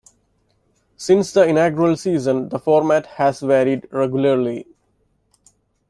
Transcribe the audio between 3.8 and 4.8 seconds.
regularly.